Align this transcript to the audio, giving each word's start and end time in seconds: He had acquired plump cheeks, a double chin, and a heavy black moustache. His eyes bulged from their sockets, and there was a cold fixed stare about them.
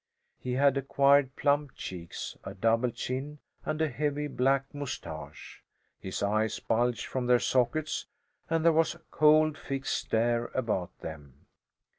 He 0.39 0.53
had 0.53 0.77
acquired 0.77 1.35
plump 1.35 1.75
cheeks, 1.75 2.35
a 2.43 2.55
double 2.55 2.89
chin, 2.89 3.37
and 3.63 3.79
a 3.83 3.87
heavy 3.87 4.25
black 4.25 4.73
moustache. 4.73 5.61
His 5.99 6.23
eyes 6.23 6.59
bulged 6.59 7.05
from 7.05 7.27
their 7.27 7.37
sockets, 7.37 8.07
and 8.49 8.65
there 8.65 8.73
was 8.73 8.95
a 8.95 9.01
cold 9.11 9.59
fixed 9.59 9.95
stare 10.07 10.45
about 10.55 11.01
them. 11.01 11.45